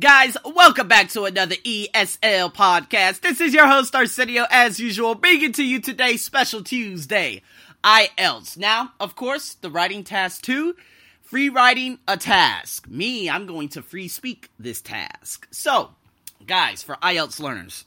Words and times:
Guys, 0.00 0.34
welcome 0.46 0.88
back 0.88 1.10
to 1.10 1.24
another 1.24 1.56
ESL 1.56 2.54
podcast. 2.54 3.20
This 3.20 3.38
is 3.38 3.52
your 3.52 3.66
host 3.66 3.94
Arsenio, 3.94 4.46
as 4.50 4.80
usual, 4.80 5.14
bringing 5.14 5.52
to 5.52 5.62
you 5.62 5.78
today 5.78 6.16
special 6.16 6.64
Tuesday, 6.64 7.42
IELTS. 7.84 8.56
Now, 8.56 8.92
of 8.98 9.14
course, 9.14 9.54
the 9.60 9.68
writing 9.68 10.02
task 10.02 10.40
two, 10.40 10.74
free 11.20 11.50
writing 11.50 11.98
a 12.08 12.16
task. 12.16 12.88
Me, 12.88 13.28
I'm 13.28 13.44
going 13.44 13.68
to 13.70 13.82
free 13.82 14.08
speak 14.08 14.48
this 14.58 14.80
task. 14.80 15.46
So, 15.50 15.90
guys, 16.46 16.82
for 16.82 16.94
IELTS 17.02 17.38
learners, 17.38 17.84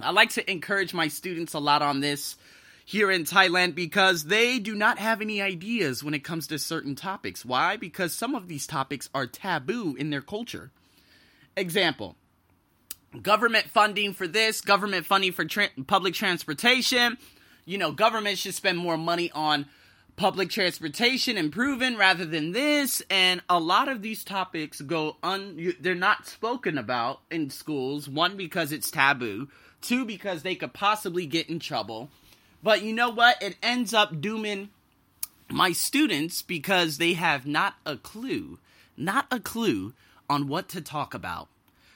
I 0.00 0.12
like 0.12 0.30
to 0.30 0.50
encourage 0.50 0.94
my 0.94 1.08
students 1.08 1.52
a 1.52 1.58
lot 1.58 1.82
on 1.82 2.00
this 2.00 2.36
here 2.86 3.10
in 3.10 3.24
Thailand 3.24 3.74
because 3.74 4.24
they 4.24 4.58
do 4.58 4.74
not 4.74 4.98
have 4.98 5.20
any 5.20 5.42
ideas 5.42 6.02
when 6.02 6.14
it 6.14 6.24
comes 6.24 6.46
to 6.46 6.58
certain 6.58 6.94
topics. 6.94 7.44
Why? 7.44 7.76
Because 7.76 8.14
some 8.14 8.34
of 8.34 8.48
these 8.48 8.66
topics 8.66 9.10
are 9.14 9.26
taboo 9.26 9.96
in 9.98 10.08
their 10.08 10.22
culture. 10.22 10.70
Example. 11.56 12.16
Government 13.22 13.70
funding 13.70 14.12
for 14.12 14.26
this, 14.26 14.60
government 14.60 15.06
funding 15.06 15.32
for 15.32 15.44
tra- 15.44 15.70
public 15.86 16.14
transportation. 16.14 17.16
You 17.64 17.78
know, 17.78 17.92
government 17.92 18.38
should 18.38 18.54
spend 18.54 18.78
more 18.78 18.98
money 18.98 19.30
on 19.32 19.66
public 20.16 20.50
transportation 20.50 21.36
improving 21.36 21.96
rather 21.96 22.24
than 22.24 22.52
this. 22.52 23.02
And 23.08 23.42
a 23.48 23.58
lot 23.58 23.88
of 23.88 24.02
these 24.02 24.24
topics 24.24 24.80
go 24.80 25.16
un 25.22 25.74
they're 25.80 25.94
not 25.94 26.26
spoken 26.26 26.76
about 26.76 27.20
in 27.30 27.50
schools. 27.50 28.08
One 28.08 28.36
because 28.36 28.72
it's 28.72 28.90
taboo. 28.90 29.48
Two 29.80 30.04
because 30.04 30.42
they 30.42 30.54
could 30.54 30.74
possibly 30.74 31.26
get 31.26 31.48
in 31.48 31.58
trouble. 31.58 32.10
But 32.62 32.82
you 32.82 32.92
know 32.92 33.10
what? 33.10 33.42
It 33.42 33.56
ends 33.62 33.94
up 33.94 34.20
dooming 34.20 34.70
my 35.48 35.72
students 35.72 36.42
because 36.42 36.98
they 36.98 37.14
have 37.14 37.46
not 37.46 37.74
a 37.86 37.96
clue 37.96 38.58
not 38.96 39.26
a 39.30 39.40
clue 39.40 39.92
on 40.28 40.48
what 40.48 40.68
to 40.70 40.80
talk 40.80 41.14
about. 41.14 41.48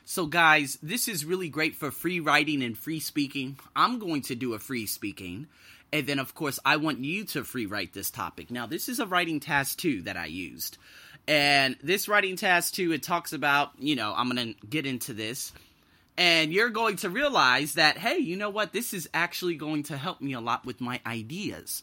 So, 0.05 0.27
guys, 0.27 0.77
this 0.83 1.07
is 1.07 1.25
really 1.25 1.49
great 1.49 1.77
for 1.77 1.91
free 1.91 2.19
writing 2.19 2.63
and 2.63 2.77
free 2.77 3.01
speaking. 3.01 3.59
I'm 3.77 3.99
going 3.99 4.23
to 4.23 4.35
do 4.35 4.55
a 4.55 4.59
free 4.59 4.87
speaking. 4.87 5.47
And 5.93 6.07
then, 6.07 6.19
of 6.19 6.35
course, 6.35 6.59
I 6.65 6.77
want 6.77 6.99
you 6.99 7.25
to 7.27 7.45
free 7.45 7.67
write 7.67 7.93
this 7.93 8.11
topic. 8.11 8.51
Now, 8.51 8.67
this 8.67 8.89
is 8.89 8.99
a 8.99 9.07
writing 9.07 9.41
task 9.41 9.79
two 9.79 10.03
that 10.03 10.17
I 10.17 10.27
used. 10.27 10.79
And 11.29 11.77
this 11.83 12.09
writing 12.09 12.37
task 12.37 12.75
two, 12.75 12.93
it 12.93 13.03
talks 13.03 13.33
about, 13.33 13.71
you 13.79 13.95
know, 13.95 14.13
I'm 14.17 14.29
going 14.29 14.55
to 14.55 14.67
get 14.67 14.87
into 14.87 15.13
this. 15.13 15.53
And 16.17 16.53
you're 16.53 16.71
going 16.71 16.97
to 16.97 17.11
realize 17.11 17.75
that, 17.75 17.97
hey, 17.97 18.19
you 18.19 18.37
know 18.37 18.51
what? 18.51 18.73
This 18.73 18.93
is 18.93 19.09
actually 19.15 19.55
going 19.55 19.85
to 19.85 19.97
help 19.97 20.21
me 20.21 20.33
a 20.33 20.41
lot 20.41 20.67
with 20.67 20.81
my 20.81 21.01
ideas. 21.07 21.83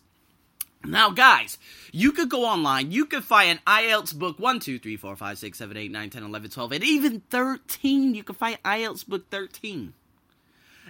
Now, 0.88 1.10
guys, 1.10 1.58
you 1.92 2.14
could 2.14 2.30
go 2.30 2.46
online, 2.46 2.92
you 2.92 3.06
could 3.06 3.26
find 3.26 3.52
an 3.52 3.60
IELTS 3.68 4.18
book 4.18 4.40
1, 4.40 4.62
2, 4.62 4.80
3, 4.80 4.96
4, 4.96 5.16
5, 5.18 5.38
6, 5.38 5.58
7, 5.58 5.78
8, 5.78 5.92
9, 5.92 6.10
10, 6.10 6.24
11, 6.24 6.50
12, 6.50 6.72
and 6.72 6.84
even 6.84 7.20
13. 7.30 8.16
You 8.16 8.24
could 8.24 8.38
find 8.38 8.58
IELTS 8.64 9.06
book 9.06 9.30
13. 9.30 9.94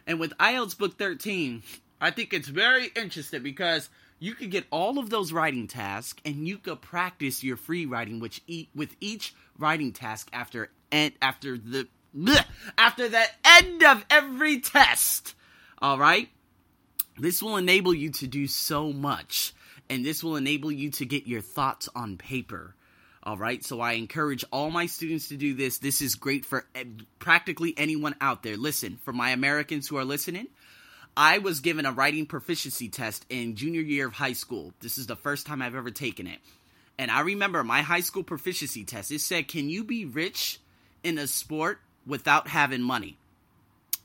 And 0.06 0.20
with 0.20 0.38
IELTS 0.38 0.78
book 0.78 1.00
13, 1.00 1.64
I 2.00 2.12
think 2.12 2.32
it's 2.32 2.48
very 2.48 2.92
interesting 2.96 3.42
because 3.42 3.90
you 4.20 4.36
could 4.36 4.52
get 4.52 4.66
all 4.70 5.00
of 5.00 5.10
those 5.10 5.34
writing 5.34 5.68
tasks 5.68 6.22
and 6.24 6.48
you 6.48 6.60
could 6.60 6.82
practice 6.82 7.44
your 7.44 7.58
free 7.58 7.88
writing 7.88 8.20
which 8.20 8.42
e- 8.46 8.70
with 8.76 8.96
each 9.02 9.34
writing 9.58 9.94
task 9.94 10.30
after 10.32 10.70
and 10.92 11.12
after 11.24 11.58
the 11.58 11.88
bleh, 12.16 12.46
after 12.78 13.10
the 13.10 13.24
end 13.44 13.84
of 13.84 14.06
every 14.12 14.60
test. 14.60 15.34
All 15.82 15.98
right? 15.98 16.30
This 17.18 17.42
will 17.42 17.58
enable 17.58 17.96
you 17.96 18.12
to 18.12 18.28
do 18.28 18.46
so 18.46 18.94
much 18.94 19.54
and 19.90 20.06
this 20.06 20.24
will 20.24 20.36
enable 20.36 20.72
you 20.72 20.92
to 20.92 21.06
get 21.06 21.28
your 21.28 21.42
thoughts 21.42 21.90
on 21.96 22.18
paper. 22.18 22.76
All 23.24 23.38
right, 23.38 23.64
so 23.64 23.82
I 23.82 23.94
encourage 23.94 24.46
all 24.52 24.72
my 24.72 24.86
students 24.86 25.30
to 25.30 25.38
do 25.38 25.54
this. 25.54 25.80
This 25.80 26.02
is 26.02 26.16
great 26.16 26.46
for 26.46 26.66
practically 27.20 27.74
anyone 27.76 28.16
out 28.22 28.42
there. 28.44 28.56
Listen, 28.56 29.00
for 29.04 29.12
my 29.12 29.32
Americans 29.32 29.88
who 29.88 29.98
are 29.98 30.06
listening, 30.06 30.48
I 31.18 31.40
was 31.40 31.60
given 31.60 31.86
a 31.86 31.92
writing 31.92 32.26
proficiency 32.26 32.90
test 32.90 33.26
in 33.30 33.56
junior 33.56 33.82
year 33.82 34.08
of 34.08 34.14
high 34.14 34.34
school. 34.34 34.74
This 34.80 34.98
is 34.98 35.08
the 35.08 35.16
first 35.16 35.46
time 35.46 35.62
I've 35.62 35.76
ever 35.76 35.92
taken 35.92 36.28
it. 36.28 36.40
And 37.00 37.12
I 37.12 37.22
remember 37.22 37.64
my 37.64 37.82
high 37.82 38.00
school 38.00 38.24
proficiency 38.24 38.86
test. 38.86 39.12
It 39.12 39.22
said, 39.22 39.48
Can 39.48 39.70
you 39.70 39.84
be 39.84 40.06
rich 40.06 40.60
in 41.04 41.18
a 41.18 41.28
sport 41.28 41.80
without 42.06 42.48
having 42.48 42.82
money? 42.82 43.18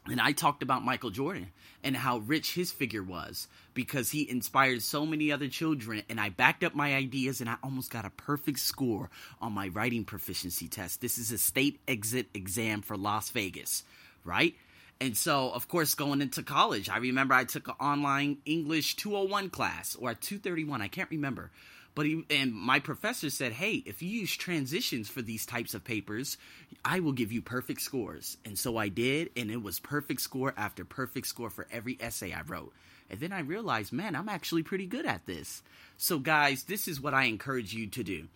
And 0.06 0.20
I 0.20 0.32
talked 0.32 0.64
about 0.64 0.84
Michael 0.84 1.10
Jordan 1.10 1.52
and 1.84 1.96
how 1.96 2.18
rich 2.18 2.54
his 2.54 2.72
figure 2.72 3.04
was 3.04 3.46
because 3.72 4.10
he 4.10 4.28
inspired 4.28 4.82
so 4.82 5.06
many 5.06 5.30
other 5.30 5.46
children. 5.46 6.02
And 6.08 6.20
I 6.20 6.28
backed 6.28 6.64
up 6.64 6.74
my 6.74 6.94
ideas 6.94 7.40
and 7.40 7.48
I 7.48 7.56
almost 7.62 7.90
got 7.90 8.04
a 8.04 8.10
perfect 8.10 8.58
score 8.58 9.10
on 9.40 9.52
my 9.52 9.68
writing 9.68 10.04
proficiency 10.04 10.66
test. 10.66 11.00
This 11.00 11.18
is 11.18 11.30
a 11.30 11.38
state 11.38 11.80
exit 11.86 12.26
exam 12.34 12.82
for 12.82 12.96
Las 12.96 13.30
Vegas, 13.30 13.84
right? 14.24 14.56
And 15.00 15.16
so, 15.16 15.50
of 15.50 15.68
course, 15.68 15.94
going 15.94 16.20
into 16.20 16.42
college, 16.42 16.88
I 16.88 16.98
remember 16.98 17.34
I 17.34 17.44
took 17.44 17.68
an 17.68 17.74
online 17.80 18.38
English 18.44 18.96
201 18.96 19.50
class 19.50 19.96
or 19.96 20.14
231, 20.14 20.82
I 20.82 20.88
can't 20.88 21.10
remember. 21.10 21.50
But 21.94 22.06
he, 22.06 22.24
and 22.30 22.54
my 22.54 22.80
professor 22.80 23.28
said, 23.28 23.52
"Hey, 23.52 23.82
if 23.86 24.02
you 24.02 24.08
use 24.08 24.34
transitions 24.34 25.08
for 25.08 25.22
these 25.22 25.44
types 25.44 25.74
of 25.74 25.84
papers, 25.84 26.38
I 26.84 27.00
will 27.00 27.12
give 27.12 27.32
you 27.32 27.42
perfect 27.42 27.82
scores." 27.82 28.38
And 28.44 28.58
so 28.58 28.76
I 28.76 28.88
did, 28.88 29.30
and 29.36 29.50
it 29.50 29.62
was 29.62 29.78
perfect 29.78 30.20
score 30.22 30.54
after 30.56 30.84
perfect 30.84 31.26
score 31.26 31.50
for 31.50 31.66
every 31.70 31.98
essay 32.00 32.32
I 32.32 32.42
wrote. 32.42 32.72
And 33.10 33.20
then 33.20 33.32
I 33.32 33.40
realized, 33.40 33.92
man, 33.92 34.16
I'm 34.16 34.28
actually 34.28 34.62
pretty 34.62 34.86
good 34.86 35.04
at 35.04 35.26
this. 35.26 35.62
So 35.98 36.18
guys, 36.18 36.64
this 36.64 36.88
is 36.88 37.00
what 37.00 37.12
I 37.12 37.24
encourage 37.24 37.74
you 37.74 37.86
to 37.88 38.02
do. 38.02 38.28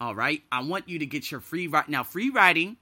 All 0.00 0.14
right? 0.14 0.42
I 0.52 0.62
want 0.62 0.88
you 0.88 1.00
to 1.00 1.06
get 1.06 1.30
your 1.30 1.40
free 1.40 1.66
right 1.66 1.88
now 1.88 2.04
free 2.04 2.30
writing 2.30 2.76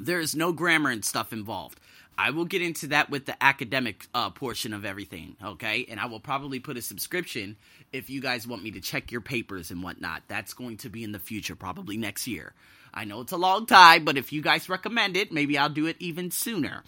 there 0.00 0.20
is 0.20 0.34
no 0.34 0.52
grammar 0.52 0.90
and 0.90 1.04
stuff 1.04 1.32
involved. 1.32 1.78
I 2.18 2.30
will 2.30 2.44
get 2.44 2.60
into 2.60 2.88
that 2.88 3.08
with 3.08 3.26
the 3.26 3.42
academic 3.42 4.06
uh, 4.14 4.30
portion 4.30 4.74
of 4.74 4.84
everything, 4.84 5.36
okay? 5.42 5.86
And 5.88 5.98
I 5.98 6.06
will 6.06 6.20
probably 6.20 6.60
put 6.60 6.76
a 6.76 6.82
subscription 6.82 7.56
if 7.92 8.10
you 8.10 8.20
guys 8.20 8.46
want 8.46 8.62
me 8.62 8.70
to 8.72 8.80
check 8.80 9.10
your 9.10 9.22
papers 9.22 9.70
and 9.70 9.82
whatnot. 9.82 10.22
That's 10.28 10.52
going 10.52 10.76
to 10.78 10.90
be 10.90 11.02
in 11.02 11.12
the 11.12 11.18
future, 11.18 11.56
probably 11.56 11.96
next 11.96 12.26
year. 12.26 12.52
I 12.92 13.04
know 13.04 13.20
it's 13.20 13.32
a 13.32 13.38
long 13.38 13.66
time, 13.66 14.04
but 14.04 14.18
if 14.18 14.32
you 14.32 14.42
guys 14.42 14.68
recommend 14.68 15.16
it, 15.16 15.32
maybe 15.32 15.56
I'll 15.56 15.70
do 15.70 15.86
it 15.86 15.96
even 15.98 16.30
sooner. 16.30 16.82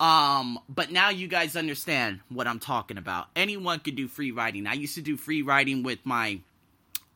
Um, 0.00 0.58
but 0.68 0.92
now 0.92 1.10
you 1.10 1.28
guys 1.28 1.56
understand 1.56 2.20
what 2.28 2.46
I'm 2.46 2.60
talking 2.60 2.98
about. 2.98 3.28
Anyone 3.34 3.80
can 3.80 3.94
do 3.94 4.06
free 4.06 4.30
writing. 4.30 4.66
I 4.66 4.74
used 4.74 4.94
to 4.94 5.02
do 5.02 5.16
free 5.16 5.42
writing 5.42 5.82
with 5.82 5.98
my 6.04 6.40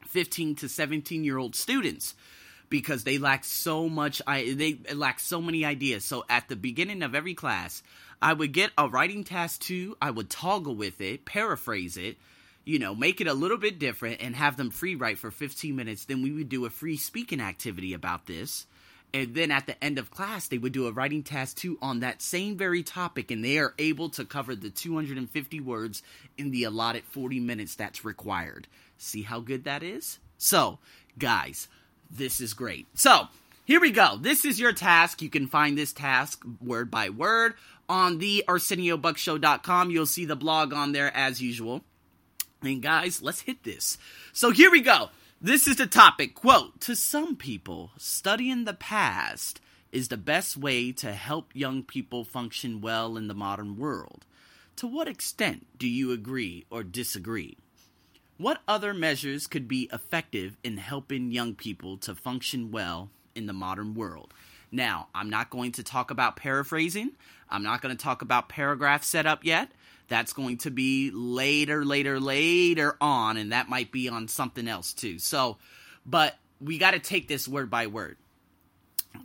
15 0.08 0.56
to 0.56 0.68
17 0.68 1.24
year 1.24 1.38
old 1.38 1.54
students 1.54 2.14
because 2.72 3.04
they 3.04 3.18
lack 3.18 3.44
so 3.44 3.86
much 3.86 4.22
I 4.26 4.54
they 4.54 4.78
lack 4.94 5.20
so 5.20 5.42
many 5.42 5.62
ideas. 5.62 6.06
So 6.06 6.24
at 6.30 6.48
the 6.48 6.56
beginning 6.56 7.02
of 7.02 7.14
every 7.14 7.34
class, 7.34 7.82
I 8.22 8.32
would 8.32 8.52
get 8.52 8.70
a 8.78 8.88
writing 8.88 9.24
task 9.24 9.60
two. 9.60 9.94
I 10.00 10.10
would 10.10 10.30
toggle 10.30 10.74
with 10.74 10.98
it, 11.02 11.26
paraphrase 11.26 11.98
it, 11.98 12.16
you 12.64 12.78
know, 12.78 12.94
make 12.94 13.20
it 13.20 13.26
a 13.26 13.34
little 13.34 13.58
bit 13.58 13.78
different 13.78 14.22
and 14.22 14.34
have 14.34 14.56
them 14.56 14.70
free 14.70 14.94
write 14.94 15.18
for 15.18 15.30
15 15.30 15.76
minutes. 15.76 16.06
Then 16.06 16.22
we 16.22 16.32
would 16.32 16.48
do 16.48 16.64
a 16.64 16.70
free 16.70 16.96
speaking 16.96 17.42
activity 17.42 17.92
about 17.92 18.24
this. 18.24 18.66
And 19.12 19.34
then 19.34 19.50
at 19.50 19.66
the 19.66 19.84
end 19.84 19.98
of 19.98 20.10
class, 20.10 20.48
they 20.48 20.56
would 20.56 20.72
do 20.72 20.86
a 20.86 20.92
writing 20.92 21.22
task 21.22 21.58
two 21.58 21.76
on 21.82 22.00
that 22.00 22.22
same 22.22 22.56
very 22.56 22.82
topic, 22.82 23.30
and 23.30 23.44
they 23.44 23.58
are 23.58 23.74
able 23.78 24.08
to 24.10 24.24
cover 24.24 24.54
the 24.54 24.70
250 24.70 25.60
words 25.60 26.02
in 26.38 26.50
the 26.50 26.64
allotted 26.64 27.04
40 27.04 27.38
minutes 27.38 27.74
that's 27.74 28.06
required. 28.06 28.66
See 28.96 29.20
how 29.20 29.40
good 29.40 29.64
that 29.64 29.82
is? 29.82 30.18
So, 30.38 30.78
guys, 31.18 31.68
this 32.12 32.40
is 32.40 32.54
great. 32.54 32.86
So, 32.94 33.28
here 33.64 33.80
we 33.80 33.90
go. 33.90 34.18
This 34.20 34.44
is 34.44 34.60
your 34.60 34.72
task. 34.72 35.22
You 35.22 35.30
can 35.30 35.46
find 35.46 35.78
this 35.78 35.92
task 35.92 36.44
word 36.60 36.90
by 36.90 37.10
word 37.10 37.54
on 37.88 38.18
the 38.18 38.44
ArsenioBuckshow.com. 38.48 39.90
You'll 39.90 40.06
see 40.06 40.24
the 40.24 40.36
blog 40.36 40.72
on 40.72 40.92
there 40.92 41.16
as 41.16 41.40
usual. 41.40 41.82
And 42.62 42.82
guys, 42.82 43.22
let's 43.22 43.42
hit 43.42 43.62
this. 43.62 43.98
So 44.32 44.50
here 44.50 44.70
we 44.70 44.80
go. 44.80 45.10
This 45.40 45.66
is 45.66 45.76
the 45.76 45.86
topic. 45.86 46.34
Quote 46.34 46.80
To 46.82 46.94
some 46.94 47.36
people, 47.36 47.90
studying 47.98 48.64
the 48.64 48.74
past 48.74 49.60
is 49.90 50.08
the 50.08 50.16
best 50.16 50.56
way 50.56 50.92
to 50.92 51.12
help 51.12 51.50
young 51.54 51.82
people 51.82 52.24
function 52.24 52.80
well 52.80 53.16
in 53.16 53.28
the 53.28 53.34
modern 53.34 53.76
world. 53.76 54.24
To 54.76 54.86
what 54.86 55.08
extent 55.08 55.66
do 55.78 55.88
you 55.88 56.12
agree 56.12 56.64
or 56.70 56.82
disagree? 56.82 57.58
What 58.42 58.60
other 58.66 58.92
measures 58.92 59.46
could 59.46 59.68
be 59.68 59.88
effective 59.92 60.56
in 60.64 60.76
helping 60.76 61.30
young 61.30 61.54
people 61.54 61.96
to 61.98 62.12
function 62.12 62.72
well 62.72 63.08
in 63.36 63.46
the 63.46 63.52
modern 63.52 63.94
world? 63.94 64.34
Now, 64.72 65.06
I'm 65.14 65.30
not 65.30 65.48
going 65.48 65.70
to 65.72 65.84
talk 65.84 66.10
about 66.10 66.34
paraphrasing. 66.34 67.12
I'm 67.48 67.62
not 67.62 67.80
going 67.80 67.96
to 67.96 68.02
talk 68.02 68.20
about 68.20 68.48
paragraph 68.48 69.04
setup 69.04 69.44
yet. 69.44 69.70
That's 70.08 70.32
going 70.32 70.56
to 70.58 70.72
be 70.72 71.12
later, 71.12 71.84
later, 71.84 72.18
later 72.18 72.96
on, 73.00 73.36
and 73.36 73.52
that 73.52 73.68
might 73.68 73.92
be 73.92 74.08
on 74.08 74.26
something 74.26 74.66
else 74.66 74.92
too. 74.92 75.20
So, 75.20 75.58
but 76.04 76.36
we 76.60 76.78
got 76.78 76.94
to 76.94 76.98
take 76.98 77.28
this 77.28 77.46
word 77.46 77.70
by 77.70 77.86
word. 77.86 78.16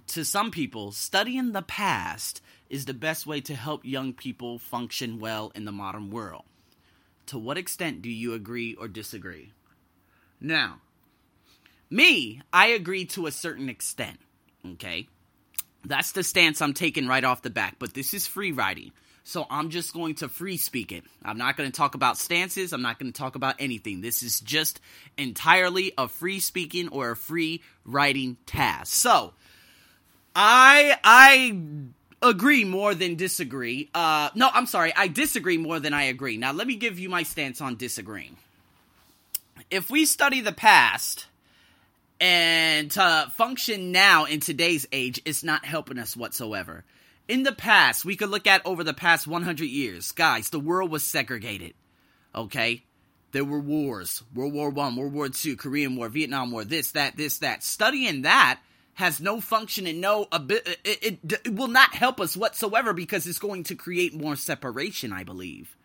To 0.10 0.24
some 0.24 0.52
people, 0.52 0.92
studying 0.92 1.54
the 1.54 1.64
past 1.64 2.40
is 2.70 2.86
the 2.86 2.94
best 2.94 3.26
way 3.26 3.42
to 3.42 3.56
help 3.56 3.84
young 3.84 4.14
people 4.14 4.60
function 4.60 5.18
well 5.18 5.52
in 5.56 5.66
the 5.66 5.72
modern 5.72 6.12
world. 6.12 6.44
To 7.28 7.38
what 7.38 7.58
extent 7.58 8.02
do 8.02 8.10
you 8.10 8.34
agree 8.34 8.76
or 8.76 8.88
disagree? 8.88 9.52
Now, 10.40 10.82
me, 11.90 12.42
I 12.52 12.68
agree 12.68 13.06
to 13.06 13.28
a 13.28 13.32
certain 13.32 13.70
extent. 13.70 14.20
Okay? 14.66 15.08
That's 15.86 16.12
the 16.12 16.24
stance 16.24 16.62
I'm 16.62 16.74
taking 16.74 17.08
right 17.08 17.24
off 17.24 17.42
the 17.42 17.50
back. 17.50 17.76
But 17.80 17.94
this 17.94 18.14
is 18.14 18.28
free 18.28 18.52
writing. 18.52 18.92
So 19.24 19.46
I'm 19.50 19.72
just 19.72 19.94
going 19.94 20.16
to 20.16 20.30
free 20.30 20.56
speak 20.56 20.94
it. 20.94 21.04
I'm 21.22 21.38
not 21.38 21.58
going 21.58 21.70
to 21.70 21.76
talk 21.76 21.96
about 21.96 22.18
stances. 22.18 22.72
I'm 22.72 22.82
not 22.82 22.98
going 22.98 23.12
to 23.12 23.18
talk 23.18 23.36
about 23.36 23.56
anything. 23.60 24.00
This 24.00 24.24
is 24.24 24.40
just 24.40 24.80
entirely 25.18 25.92
a 25.98 26.08
free 26.08 26.40
speaking 26.40 26.88
or 26.88 27.12
a 27.12 27.16
free 27.16 27.62
writing 27.84 28.38
task. 28.46 28.94
So 28.94 29.34
I 30.34 30.98
I 31.04 31.58
agree 32.22 32.66
more 32.66 32.94
than 32.96 33.16
disagree. 33.16 33.90
Uh 33.94 34.30
no, 34.36 34.50
I'm 34.54 34.66
sorry. 34.66 34.94
I 34.96 35.08
disagree 35.08 35.58
more 35.58 35.80
than 35.80 35.94
I 35.94 36.04
agree. 36.04 36.38
Now 36.38 36.52
let 36.52 36.68
me 36.68 36.76
give 36.76 37.00
you 37.00 37.10
my 37.10 37.24
stance 37.24 37.62
on 37.62 37.76
disagreeing. 37.76 38.38
If 39.70 39.90
we 39.90 40.06
study 40.06 40.42
the 40.42 40.52
past 40.52 41.28
and 42.20 42.90
to 42.92 43.32
function 43.36 43.92
now 43.92 44.26
in 44.26 44.40
today's 44.40 44.88
age, 44.92 45.22
it's 45.26 45.44
not 45.44 45.66
helping 45.66 46.00
us 46.00 46.16
whatsoever 46.16 46.84
in 47.28 47.44
the 47.44 47.52
past, 47.52 48.06
we 48.06 48.16
could 48.16 48.30
look 48.30 48.48
at 48.48 48.66
over 48.66 48.84
the 48.84 48.94
past 48.94 49.28
100 49.28 49.66
years, 49.66 50.12
guys, 50.12 50.50
the 50.50 50.60
world 50.60 50.92
was 50.92 51.04
segregated. 51.04 51.74
Okay? 52.34 52.84
There 53.32 53.46
were 53.46 53.60
wars 53.60 54.24
World 54.34 54.54
War 54.54 54.70
One, 54.70 54.96
World 54.96 55.14
War 55.14 55.30
Two, 55.30 55.58
Korean 55.58 55.96
War, 55.96 56.08
Vietnam 56.10 56.52
War, 56.52 56.64
this, 56.64 56.92
that, 56.92 57.18
this, 57.18 57.40
that. 57.40 57.64
Studying 57.64 58.22
that 58.22 58.60
has 58.98 59.20
no 59.20 59.42
function 59.42 59.88
and 59.88 60.00
no 60.00 60.28
it, 60.32 60.80
it, 60.84 61.20
it 61.46 61.56
will 61.56 61.68
not 61.68 61.96
help 61.96 62.20
us 62.20 62.38
whatsoever 62.38 62.94
because 62.94 63.26
it's 63.26 63.40
going 63.40 63.64
to 63.64 63.76
create 63.76 64.14
more 64.14 64.36
separation, 64.36 65.12
I 65.12 65.24
believe. 65.24 65.76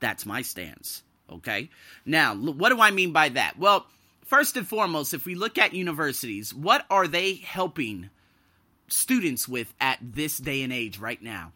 That's 0.00 0.26
my 0.26 0.42
stance. 0.42 1.02
Okay? 1.30 1.70
Now, 2.04 2.34
what 2.34 2.68
do 2.68 2.80
I 2.80 2.90
mean 2.90 3.12
by 3.12 3.30
that? 3.30 3.58
Well, 3.58 3.86
first 4.24 4.56
and 4.56 4.68
foremost, 4.68 5.14
if 5.14 5.26
we 5.26 5.34
look 5.34 5.58
at 5.58 5.72
universities, 5.72 6.52
what 6.52 6.84
are 6.90 7.08
they 7.08 7.34
helping 7.36 8.10
students 8.88 9.48
with 9.48 9.72
at 9.80 9.98
this 10.00 10.38
day 10.38 10.62
and 10.62 10.72
age 10.72 10.98
right 10.98 11.22
now. 11.22 11.52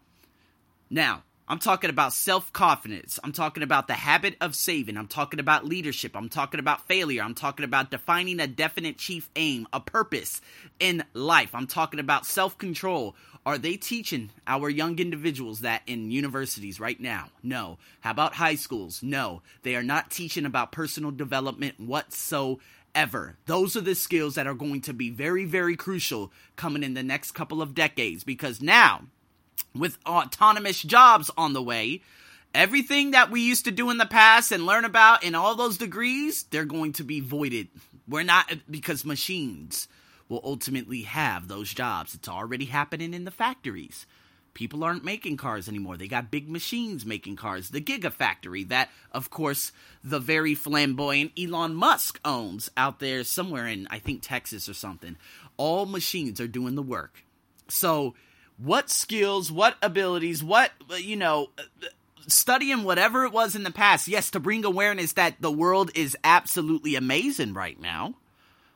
Now, 0.91 1.23
I'm 1.51 1.59
talking 1.59 1.89
about 1.89 2.13
self 2.13 2.53
confidence. 2.53 3.19
I'm 3.25 3.33
talking 3.33 3.63
about 3.63 3.87
the 3.87 3.95
habit 3.95 4.37
of 4.39 4.55
saving. 4.55 4.99
I'm 4.99 5.09
talking 5.09 5.41
about 5.41 5.65
leadership. 5.65 6.15
I'm 6.15 6.29
talking 6.29 6.61
about 6.61 6.87
failure. 6.87 7.23
I'm 7.23 7.35
talking 7.35 7.65
about 7.65 7.91
defining 7.91 8.39
a 8.39 8.47
definite 8.47 8.99
chief 8.99 9.31
aim, 9.35 9.67
a 9.73 9.81
purpose 9.81 10.43
in 10.79 11.05
life. 11.15 11.55
I'm 11.55 11.67
talking 11.67 12.01
about 12.01 12.27
self 12.27 12.59
control. 12.59 13.17
Are 13.47 13.57
they 13.57 13.77
teaching 13.77 14.31
our 14.47 14.69
young 14.69 14.99
individuals 14.99 15.61
that 15.61 15.81
in 15.87 16.11
universities 16.11 16.81
right 16.81 17.01
now? 17.01 17.31
No. 17.43 17.79
How 18.01 18.11
about 18.11 18.35
high 18.35 18.57
schools? 18.57 19.03
No. 19.03 19.41
They 19.63 19.75
are 19.75 19.83
not 19.83 20.11
teaching 20.11 20.45
about 20.45 20.71
personal 20.71 21.13
development 21.13 21.81
whatsoever 21.81 22.61
ever. 22.95 23.37
Those 23.47 23.77
are 23.77 23.81
the 23.83 23.95
skills 23.95 24.35
that 24.35 24.47
are 24.47 24.55
going 24.55 24.81
to 24.83 24.93
be 24.93 25.11
very, 25.11 25.45
very 25.45 25.77
crucial 25.77 26.33
coming 26.57 26.83
in 26.83 26.95
the 26.95 27.03
next 27.03 27.33
couple 27.33 27.63
of 27.63 27.75
decades 27.75 28.25
because 28.25 28.61
now, 28.61 29.05
with 29.75 29.99
autonomous 30.07 30.83
jobs 30.83 31.31
on 31.37 31.53
the 31.53 31.63
way, 31.63 32.03
everything 32.55 33.13
that 33.13 33.31
we 33.31 33.41
used 33.41 33.65
to 33.65 33.71
do 33.71 33.91
in 33.91 33.99
the 33.99 34.07
past 34.07 34.53
and 34.53 34.67
learn 34.67 34.85
about 34.85 35.23
in 35.23 35.35
all 35.35 35.55
those 35.55 35.79
degrees, 35.79 36.45
they're 36.45 36.65
going 36.65 36.93
to 36.95 37.05
be 37.05 37.21
voided. 37.21 37.69
We're 38.09 38.23
not, 38.23 38.51
because 38.71 39.05
machines 39.05 39.89
will 40.29 40.41
ultimately 40.45 41.03
have 41.03 41.49
those 41.49 41.73
jobs. 41.73 42.15
It's 42.15 42.29
already 42.29 42.67
happening 42.67 43.15
in 43.15 43.25
the 43.25 43.31
factories. 43.31 44.07
People 44.55 44.83
aren't 44.83 45.05
making 45.05 45.37
cars 45.37 45.69
anymore. 45.69 45.97
They 45.97 46.09
got 46.09 46.31
big 46.31 46.49
machines 46.49 47.07
making 47.07 47.37
cars. 47.37 47.69
The 47.69 47.81
Gigafactory, 47.81 48.69
that, 48.69 48.89
of 49.13 49.31
course, 49.31 49.71
the 50.03 50.19
very 50.19 50.55
flamboyant 50.55 51.33
Elon 51.39 51.75
Musk 51.75 52.19
owns 52.25 52.71
out 52.77 52.99
there 52.99 53.23
somewhere 53.23 53.69
in, 53.69 53.87
I 53.91 54.01
think, 54.01 54.23
Texas 54.23 54.69
or 54.69 54.75
something. 54.75 55.17
All 55.57 55.87
machines 55.87 56.41
are 56.41 56.49
doing 56.49 56.75
the 56.75 56.83
work. 56.83 57.23
So, 57.69 58.15
what 58.59 58.91
skills, 58.91 59.51
what 59.51 59.77
abilities, 59.83 60.43
what, 60.43 60.71
you 60.99 61.17
know, 61.17 61.51
studying 62.27 62.85
whatever 62.85 63.25
it 63.25 63.33
was 63.33 63.55
in 63.57 63.63
the 63.63 63.71
past, 63.71 64.09
yes, 64.09 64.31
to 64.31 64.41
bring 64.41 64.65
awareness 64.65 65.15
that 65.15 65.41
the 65.41 65.51
world 65.51 65.91
is 65.95 66.17
absolutely 66.25 66.95
amazing 66.95 67.55
right 67.55 67.81
now. 67.81 68.15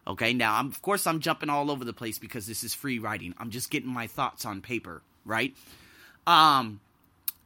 Okay, 0.06 0.32
now, 0.32 0.56
I'm, 0.56 0.67
of 0.67 0.82
course, 0.82 1.06
I'm 1.06 1.20
jumping 1.20 1.49
all 1.49 1.70
over 1.70 1.84
the 1.84 1.93
place 1.93 2.19
because 2.19 2.46
this 2.46 2.64
is 2.64 2.75
free 2.75 2.99
writing. 2.99 3.34
I'm 3.38 3.50
just 3.50 3.70
getting 3.70 3.90
my 3.90 4.08
thoughts 4.08 4.44
on 4.44 4.61
paper 4.61 5.02
right? 5.25 5.55
Um, 6.26 6.81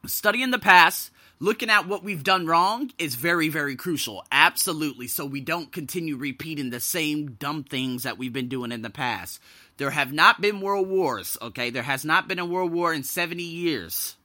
studying 0.08 0.50
the 0.50 0.58
past, 0.58 1.10
looking 1.40 1.70
at 1.70 1.86
what 1.86 2.02
we've 2.02 2.24
done 2.24 2.46
wrong 2.46 2.90
is 2.98 3.14
very, 3.14 3.48
very 3.48 3.76
crucial. 3.76 4.24
Absolutely. 4.30 5.06
So 5.08 5.24
we 5.24 5.40
don't 5.40 5.72
continue 5.72 6.16
repeating 6.16 6.70
the 6.70 6.80
same 6.80 7.32
dumb 7.32 7.64
things 7.64 8.04
that 8.04 8.18
we've 8.18 8.32
been 8.32 8.48
doing 8.48 8.72
in 8.72 8.82
the 8.82 8.90
past. 8.90 9.40
There 9.76 9.90
have 9.90 10.12
not 10.12 10.40
been 10.40 10.60
world 10.60 10.88
wars, 10.88 11.36
okay? 11.40 11.70
There 11.70 11.82
has 11.82 12.04
not 12.04 12.28
been 12.28 12.38
a 12.38 12.46
world 12.46 12.72
war 12.72 12.94
in 12.94 13.02
70 13.02 13.42
years. 13.42 14.16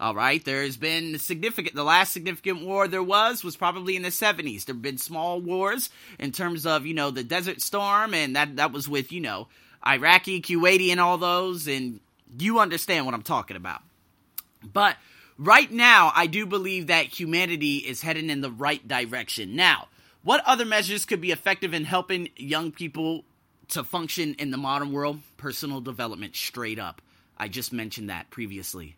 All 0.00 0.14
right, 0.14 0.44
there's 0.44 0.76
been 0.76 1.18
significant. 1.18 1.76
The 1.76 1.84
last 1.84 2.12
significant 2.12 2.64
war 2.64 2.88
there 2.88 3.02
was 3.02 3.44
was 3.44 3.56
probably 3.56 3.94
in 3.94 4.02
the 4.02 4.08
70s. 4.08 4.64
There've 4.64 4.82
been 4.82 4.98
small 4.98 5.40
wars 5.40 5.88
in 6.18 6.32
terms 6.32 6.66
of 6.66 6.84
you 6.84 6.94
know 6.94 7.12
the 7.12 7.22
Desert 7.22 7.60
Storm, 7.60 8.12
and 8.12 8.34
that 8.34 8.56
that 8.56 8.72
was 8.72 8.88
with 8.88 9.12
you 9.12 9.20
know 9.20 9.46
Iraqi, 9.86 10.42
Kuwaiti, 10.42 10.90
and 10.90 11.00
all 11.00 11.16
those, 11.16 11.68
and 11.68 12.00
you 12.38 12.58
understand 12.58 13.06
what 13.06 13.14
I'm 13.14 13.22
talking 13.22 13.56
about. 13.56 13.82
But 14.64 14.96
right 15.38 15.70
now, 15.70 16.12
I 16.14 16.26
do 16.26 16.46
believe 16.46 16.88
that 16.88 17.06
humanity 17.06 17.78
is 17.78 18.02
heading 18.02 18.30
in 18.30 18.40
the 18.40 18.50
right 18.50 18.86
direction. 18.86 19.56
Now, 19.56 19.88
what 20.22 20.42
other 20.46 20.64
measures 20.64 21.04
could 21.04 21.20
be 21.20 21.32
effective 21.32 21.74
in 21.74 21.84
helping 21.84 22.30
young 22.36 22.72
people 22.72 23.24
to 23.68 23.84
function 23.84 24.34
in 24.34 24.50
the 24.50 24.56
modern 24.56 24.92
world? 24.92 25.20
Personal 25.36 25.80
development, 25.80 26.34
straight 26.34 26.78
up. 26.78 27.02
I 27.36 27.48
just 27.48 27.72
mentioned 27.72 28.10
that 28.10 28.30
previously. 28.30 28.96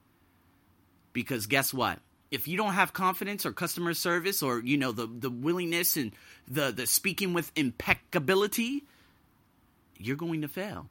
Because 1.12 1.46
guess 1.46 1.74
what? 1.74 1.98
If 2.30 2.46
you 2.46 2.56
don't 2.56 2.74
have 2.74 2.92
confidence 2.92 3.46
or 3.46 3.52
customer 3.52 3.94
service 3.94 4.42
or 4.42 4.60
you 4.60 4.76
know 4.76 4.92
the 4.92 5.06
the 5.06 5.30
willingness 5.30 5.96
and 5.96 6.12
the 6.48 6.72
the 6.72 6.86
speaking 6.86 7.32
with 7.32 7.50
impeccability, 7.56 8.84
you're 9.96 10.16
going 10.16 10.42
to 10.42 10.48
fail. 10.48 10.88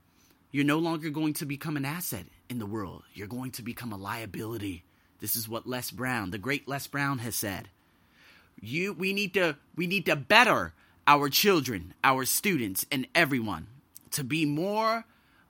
You're 0.51 0.65
no 0.65 0.79
longer 0.79 1.09
going 1.09 1.33
to 1.33 1.45
become 1.45 1.77
an 1.77 1.85
asset 1.85 2.25
in 2.49 2.59
the 2.59 2.65
world. 2.65 3.03
You're 3.13 3.27
going 3.27 3.51
to 3.51 3.61
become 3.61 3.91
a 3.91 3.97
liability. 3.97 4.83
This 5.19 5.35
is 5.35 5.49
what 5.49 5.67
Les 5.67 5.91
Brown, 5.91 6.31
the 6.31 6.37
great 6.37 6.67
Les 6.67 6.87
Brown 6.87 7.19
has 7.19 7.35
said. 7.35 7.69
You 8.59 8.93
we 8.93 9.13
need 9.13 9.33
to 9.33 9.57
we 9.75 9.87
need 9.87 10.05
to 10.05 10.15
better 10.15 10.73
our 11.07 11.29
children, 11.29 11.93
our 12.03 12.25
students 12.25 12.85
and 12.91 13.07
everyone 13.13 13.67
to 14.11 14.23
be 14.23 14.45
more 14.45 15.05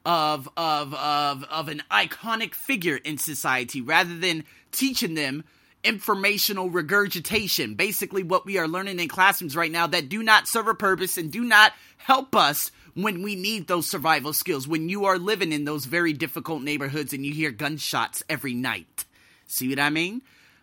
of 0.06 0.50
of 0.58 0.94
of 0.94 1.44
of 1.46 1.68
an 1.68 1.82
iconic 1.92 2.54
figure 2.54 2.98
in 2.98 3.18
society 3.18 3.82
rather 3.82 4.18
than 4.18 4.44
teaching 4.72 5.16
them 5.16 5.44
informational 5.84 6.70
regurgitation 6.70 7.76
basically 7.76 8.24
what 8.24 8.44
we 8.44 8.58
are 8.58 8.68
learning 8.68 9.00
in 9.00 9.08
classrooms 9.08 9.56
right 9.56 9.72
now 9.72 9.86
that 9.86 10.10
do 10.10 10.24
not 10.24 10.48
serve 10.48 10.68
a 10.68 10.74
purpose 10.74 11.16
and 11.16 11.32
do 11.32 11.44
not 11.44 11.74
help 11.98 12.36
us 12.36 12.72
when 12.96 13.22
we 13.22 13.36
need 13.36 13.68
those 13.68 13.88
survival 13.88 14.34
skills, 14.34 14.68
when 14.68 14.90
you 14.90 15.06
are 15.06 15.20
living 15.20 15.52
in 15.52 15.66
those 15.66 15.86
very 15.86 16.14
difficult 16.14 16.64
neighborhoods 16.64 17.14
and 17.14 17.26
you 17.26 17.34
hear 17.34 17.52
gunshots 17.52 18.24
every 18.30 18.54
night. 18.54 19.06
See 19.48 19.70
what 19.70 19.80
I 19.80 19.90
mean? 19.90 20.22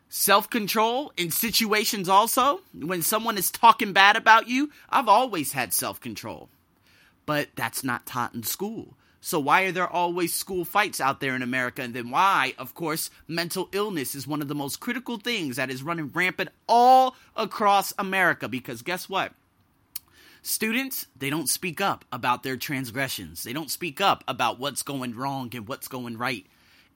Self 0.08 0.50
control 0.50 1.12
in 1.16 1.30
situations 1.30 2.08
also, 2.08 2.60
when 2.74 3.02
someone 3.02 3.38
is 3.38 3.50
talking 3.50 3.92
bad 3.92 4.16
about 4.16 4.48
you, 4.48 4.70
I've 4.90 5.08
always 5.08 5.52
had 5.52 5.72
self 5.72 6.00
control. 6.00 6.48
But 7.24 7.48
that's 7.56 7.82
not 7.82 8.04
taught 8.04 8.34
in 8.34 8.42
school. 8.42 8.94
So, 9.24 9.38
why 9.38 9.62
are 9.62 9.72
there 9.72 9.88
always 9.88 10.34
school 10.34 10.64
fights 10.64 11.00
out 11.00 11.20
there 11.20 11.36
in 11.36 11.42
America? 11.42 11.80
And 11.80 11.94
then, 11.94 12.10
why, 12.10 12.54
of 12.58 12.74
course, 12.74 13.08
mental 13.28 13.68
illness 13.72 14.16
is 14.16 14.26
one 14.26 14.42
of 14.42 14.48
the 14.48 14.54
most 14.54 14.80
critical 14.80 15.16
things 15.16 15.56
that 15.56 15.70
is 15.70 15.82
running 15.82 16.10
rampant 16.12 16.50
all 16.68 17.14
across 17.36 17.94
America. 17.98 18.48
Because, 18.48 18.82
guess 18.82 19.08
what? 19.08 19.32
Students, 20.42 21.06
they 21.16 21.30
don't 21.30 21.48
speak 21.48 21.80
up 21.80 22.04
about 22.10 22.42
their 22.42 22.56
transgressions. 22.56 23.44
They 23.44 23.52
don't 23.52 23.70
speak 23.70 24.00
up 24.00 24.24
about 24.26 24.58
what's 24.58 24.82
going 24.82 25.14
wrong 25.14 25.50
and 25.54 25.68
what's 25.68 25.86
going 25.86 26.18
right 26.18 26.44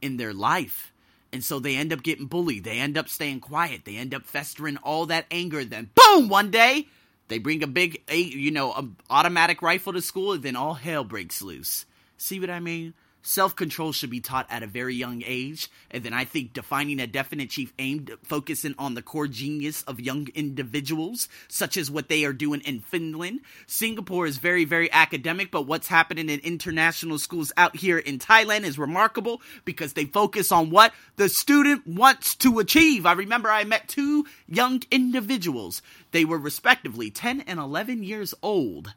in 0.03 0.17
their 0.17 0.35
life. 0.35 0.93
And 1.37 1.45
so 1.45 1.59
they 1.59 1.77
end 1.77 1.93
up 1.93 2.03
getting 2.03 2.25
bullied. 2.25 2.65
They 2.65 2.79
end 2.79 2.97
up 2.97 3.11
staying 3.11 3.41
quiet. 3.41 3.85
They 3.85 3.99
end 3.99 4.15
up 4.15 4.25
festering 4.25 4.79
all 4.79 5.05
that 5.05 5.27
anger. 5.31 5.67
Then, 5.67 5.91
boom, 5.95 6.31
one 6.31 6.51
day, 6.51 6.89
they 7.29 7.37
bring 7.37 7.63
a 7.63 7.67
big, 7.67 8.01
you 8.11 8.51
know, 8.51 8.95
automatic 9.11 9.61
rifle 9.61 9.93
to 9.93 10.01
school, 10.01 10.33
and 10.33 10.43
then 10.43 10.57
all 10.57 10.73
hell 10.73 11.05
breaks 11.05 11.43
loose. 11.43 11.85
See 12.17 12.41
what 12.41 12.49
I 12.49 12.59
mean? 12.59 12.95
Self 13.29 13.57
control 13.57 13.91
should 13.91 14.11
be 14.11 14.21
taught 14.21 14.47
at 14.49 14.63
a 14.63 14.69
very 14.69 14.95
young 14.95 15.21
age. 15.27 15.69
And 15.91 16.05
then 16.05 16.13
I 16.13 16.25
think 16.25 16.53
defining 16.53 17.01
a 17.01 17.09
definite 17.09 17.51
chief 17.51 17.73
aim, 17.77 18.07
focusing 18.23 18.77
on 18.79 18.95
the 18.95 19.03
core 19.03 19.27
genius 19.27 19.83
of 19.83 20.01
young 20.01 20.29
individuals, 20.37 21.29
such 21.49 21.77
as 21.77 21.91
what 21.91 22.09
they 22.09 22.25
are 22.25 22.33
doing 22.33 22.61
in 22.61 22.79
Finland. 22.79 23.41
Singapore 23.67 24.29
is 24.29 24.39
very, 24.39 24.65
very 24.65 24.89
academic, 24.93 25.51
but 25.51 25.67
what's 25.67 25.89
happening 25.89 26.29
in 26.29 26.39
international 26.39 27.19
schools 27.19 27.53
out 27.57 27.75
here 27.75 27.99
in 27.99 28.21
Thailand 28.21 28.63
is 28.63 28.79
remarkable 28.79 29.43
because 29.65 29.95
they 29.95 30.05
focus 30.05 30.53
on 30.53 30.71
what 30.71 30.93
the 31.17 31.29
student 31.29 31.85
wants 31.85 32.37
to 32.37 32.61
achieve. 32.61 33.07
I 33.07 33.13
remember 33.13 33.51
I 33.51 33.65
met 33.65 33.89
two 33.89 34.25
young 34.47 34.85
individuals. 34.93 35.83
They 36.13 36.25
were 36.25 36.39
respectively 36.39 37.11
10 37.11 37.41
and 37.41 37.59
11 37.59 38.05
years 38.05 38.35
old. 38.41 38.95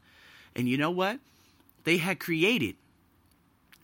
And 0.56 0.70
you 0.70 0.78
know 0.78 0.92
what? 0.92 1.18
They 1.84 1.98
had 1.98 2.20
created 2.20 2.76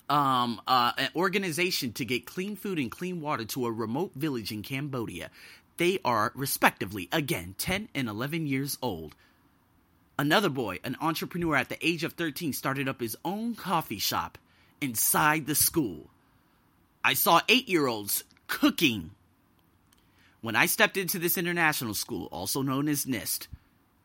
um, 0.09 0.61
uh, 0.67 0.91
an 0.97 1.09
organization 1.15 1.93
to 1.93 2.05
get 2.05 2.25
clean 2.25 2.55
food 2.55 2.79
and 2.79 2.91
clean 2.91 3.21
water 3.21 3.45
to 3.45 3.65
a 3.65 3.71
remote 3.71 4.11
village 4.15 4.51
in 4.51 4.61
Cambodia. 4.61 5.29
They 5.77 5.99
are, 6.05 6.31
respectively, 6.35 7.09
again, 7.11 7.55
10 7.57 7.89
and 7.93 8.07
11 8.07 8.47
years 8.47 8.77
old. 8.81 9.15
Another 10.17 10.49
boy, 10.49 10.79
an 10.83 10.95
entrepreneur 11.01 11.55
at 11.55 11.69
the 11.69 11.85
age 11.85 12.03
of 12.03 12.13
13, 12.13 12.53
started 12.53 12.87
up 12.87 13.01
his 13.01 13.17
own 13.25 13.55
coffee 13.55 13.99
shop 13.99 14.37
inside 14.79 15.45
the 15.45 15.55
school. 15.55 16.09
I 17.03 17.13
saw 17.13 17.41
eight 17.49 17.67
year 17.67 17.87
olds 17.87 18.23
cooking. 18.47 19.11
When 20.41 20.55
I 20.55 20.67
stepped 20.67 20.95
into 20.95 21.19
this 21.19 21.37
international 21.37 21.95
school, 21.95 22.27
also 22.31 22.61
known 22.61 22.87
as 22.87 23.05
NIST, 23.05 23.47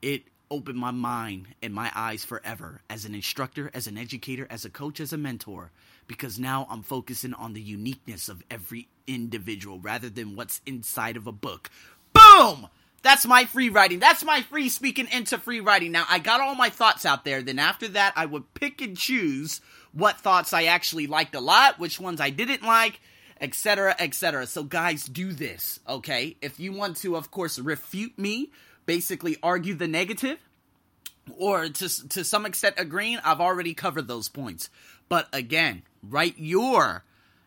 it 0.02 0.22
opened 0.50 0.78
my 0.78 0.90
mind 0.90 1.46
and 1.62 1.72
my 1.72 1.90
eyes 1.94 2.24
forever 2.24 2.80
as 2.90 3.04
an 3.04 3.14
instructor, 3.14 3.70
as 3.72 3.86
an 3.86 3.96
educator, 3.96 4.46
as 4.50 4.64
a 4.64 4.70
coach, 4.70 5.00
as 5.00 5.12
a 5.12 5.18
mentor, 5.18 5.70
because 6.06 6.38
now 6.38 6.66
I'm 6.70 6.82
focusing 6.82 7.34
on 7.34 7.52
the 7.52 7.60
uniqueness 7.60 8.28
of 8.28 8.42
every 8.50 8.88
individual 9.06 9.78
rather 9.78 10.10
than 10.10 10.36
what's 10.36 10.60
inside 10.66 11.16
of 11.16 11.26
a 11.26 11.32
book. 11.32 11.70
Boom! 12.12 12.68
That's 13.02 13.26
my 13.26 13.46
free 13.46 13.70
writing. 13.70 13.98
That's 13.98 14.24
my 14.24 14.42
free 14.42 14.68
speaking 14.68 15.08
into 15.10 15.38
free 15.38 15.60
writing. 15.60 15.92
Now, 15.92 16.04
I 16.08 16.18
got 16.18 16.40
all 16.40 16.54
my 16.54 16.68
thoughts 16.68 17.06
out 17.06 17.24
there. 17.24 17.40
Then 17.40 17.58
after 17.58 17.88
that, 17.88 18.12
I 18.14 18.26
would 18.26 18.52
pick 18.52 18.82
and 18.82 18.96
choose 18.96 19.60
what 19.92 20.20
thoughts 20.20 20.52
I 20.52 20.64
actually 20.64 21.06
liked 21.06 21.34
a 21.34 21.40
lot, 21.40 21.78
which 21.78 21.98
ones 21.98 22.20
I 22.20 22.30
didn't 22.30 22.62
like, 22.62 23.00
etc., 23.40 23.96
etc. 23.98 24.46
So, 24.46 24.64
guys, 24.64 25.04
do 25.04 25.32
this, 25.32 25.80
okay? 25.88 26.36
If 26.42 26.60
you 26.60 26.72
want 26.72 26.98
to, 26.98 27.16
of 27.16 27.30
course, 27.30 27.58
refute 27.58 28.18
me, 28.18 28.50
basically 28.90 29.36
argue 29.40 29.74
the 29.74 29.86
negative, 29.86 30.36
or 31.38 31.68
to, 31.68 32.08
to 32.08 32.24
some 32.24 32.44
extent 32.44 32.74
agreeing, 32.76 33.18
I've 33.22 33.40
already 33.40 33.72
covered 33.72 34.08
those 34.08 34.28
points. 34.28 34.68
But 35.08 35.28
again, 35.32 35.82
write 36.02 36.38
your 36.38 37.04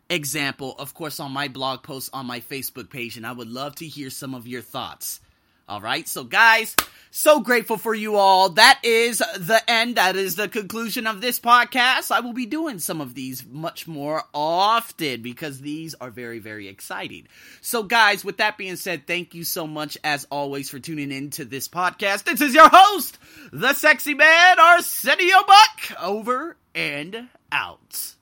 example, 0.08 0.74
of 0.78 0.94
course, 0.94 1.20
on 1.20 1.32
my 1.32 1.48
blog 1.48 1.82
post 1.82 2.08
on 2.14 2.24
my 2.24 2.40
Facebook 2.40 2.88
page, 2.88 3.18
and 3.18 3.26
I 3.26 3.32
would 3.32 3.50
love 3.50 3.74
to 3.76 3.86
hear 3.86 4.08
some 4.08 4.34
of 4.34 4.46
your 4.46 4.62
thoughts. 4.62 5.20
All 5.68 5.80
right. 5.80 6.06
So, 6.06 6.24
guys, 6.24 6.76
so 7.10 7.40
grateful 7.40 7.78
for 7.78 7.94
you 7.94 8.16
all. 8.16 8.50
That 8.50 8.80
is 8.82 9.18
the 9.18 9.62
end. 9.66 9.96
That 9.96 10.16
is 10.16 10.36
the 10.36 10.48
conclusion 10.48 11.06
of 11.06 11.20
this 11.20 11.40
podcast. 11.40 12.10
I 12.10 12.20
will 12.20 12.32
be 12.32 12.44
doing 12.44 12.78
some 12.78 13.00
of 13.00 13.14
these 13.14 13.46
much 13.46 13.88
more 13.88 14.24
often 14.34 15.22
because 15.22 15.60
these 15.60 15.94
are 15.94 16.10
very, 16.10 16.38
very 16.38 16.68
exciting. 16.68 17.28
So, 17.60 17.82
guys, 17.82 18.24
with 18.24 18.38
that 18.38 18.58
being 18.58 18.76
said, 18.76 19.06
thank 19.06 19.34
you 19.34 19.44
so 19.44 19.66
much, 19.66 19.96
as 20.04 20.26
always, 20.30 20.68
for 20.68 20.80
tuning 20.80 21.12
in 21.12 21.30
to 21.30 21.44
this 21.44 21.68
podcast. 21.68 22.24
This 22.24 22.40
is 22.40 22.52
your 22.52 22.68
host, 22.68 23.16
the 23.52 23.72
sexy 23.72 24.14
man, 24.14 24.58
Arsenio 24.58 25.38
Buck, 25.46 26.02
over 26.02 26.56
and 26.74 27.28
out. 27.52 28.14